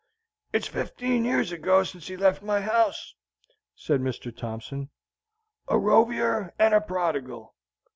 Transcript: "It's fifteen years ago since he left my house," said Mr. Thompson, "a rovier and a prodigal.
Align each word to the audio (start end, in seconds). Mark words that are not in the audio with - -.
"It's 0.51 0.65
fifteen 0.67 1.25
years 1.25 1.51
ago 1.51 1.83
since 1.83 2.07
he 2.07 2.17
left 2.17 2.41
my 2.41 2.61
house," 2.61 3.13
said 3.75 4.01
Mr. 4.01 4.35
Thompson, 4.35 4.89
"a 5.67 5.77
rovier 5.77 6.55
and 6.57 6.73
a 6.73 6.81
prodigal. 6.81 7.53